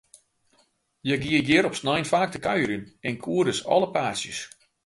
[1.05, 4.39] Hja gie hjir op snein faak te kuierjen, en koe dus alle paadsjes.